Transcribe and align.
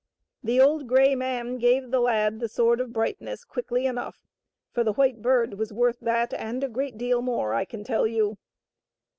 The 0.43 0.59
old 0.59 0.87
grey 0.87 1.13
man 1.13 1.59
gave 1.59 1.91
the 1.91 1.99
lad 1.99 2.39
the 2.39 2.47
Sword 2.49 2.81
of 2.81 2.91
Brightness 2.91 3.45
quickly 3.45 3.85
enough, 3.85 4.25
for 4.71 4.83
the 4.83 4.93
White 4.93 5.21
Bird 5.21 5.59
was 5.59 5.71
worth 5.71 5.99
that 5.99 6.33
and 6.33 6.63
a 6.63 6.69
great 6.69 6.97
deal 6.97 7.21
more, 7.21 7.53
I 7.53 7.65
can 7.65 7.83
tell 7.83 8.07
you. 8.07 8.39